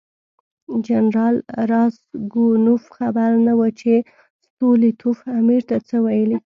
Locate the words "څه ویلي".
5.87-6.37